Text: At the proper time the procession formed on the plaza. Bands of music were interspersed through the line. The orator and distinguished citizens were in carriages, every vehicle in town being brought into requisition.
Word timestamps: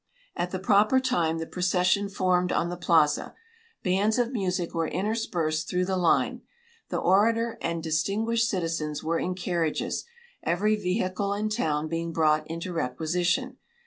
At 0.35 0.49
the 0.49 0.57
proper 0.57 0.99
time 0.99 1.37
the 1.37 1.45
procession 1.45 2.09
formed 2.09 2.51
on 2.51 2.69
the 2.69 2.75
plaza. 2.75 3.35
Bands 3.83 4.17
of 4.17 4.31
music 4.33 4.73
were 4.73 4.87
interspersed 4.87 5.69
through 5.69 5.85
the 5.85 5.95
line. 5.95 6.41
The 6.89 6.97
orator 6.97 7.59
and 7.61 7.83
distinguished 7.83 8.49
citizens 8.49 9.03
were 9.03 9.19
in 9.19 9.35
carriages, 9.35 10.03
every 10.41 10.75
vehicle 10.75 11.35
in 11.35 11.49
town 11.49 11.87
being 11.87 12.11
brought 12.13 12.47
into 12.49 12.73
requisition. 12.73 13.57